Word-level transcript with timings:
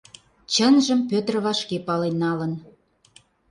Чынжым 0.53 0.99
Пӧтыр 1.09 1.35
вашке 1.45 1.77
пален 1.87 2.15
налын. 2.23 2.53